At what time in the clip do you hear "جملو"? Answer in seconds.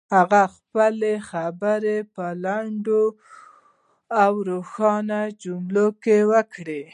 5.43-5.87